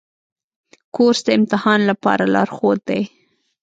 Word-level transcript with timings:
کورس 0.95 1.19
د 1.25 1.29
امتحان 1.37 1.79
لپاره 1.89 2.23
لارښود 2.33 2.79
دی. 2.89 3.01